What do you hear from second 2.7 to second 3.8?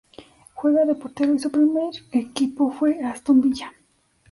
fue Aston Villa.